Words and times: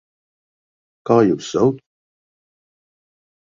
Kā 1.09 1.17
jūs 1.27 1.51
sauc? 1.57 1.85